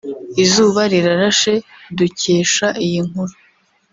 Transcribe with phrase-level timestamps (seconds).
[0.43, 1.53] Izuba Rirashe
[1.97, 3.33] dukesha iyi nkuru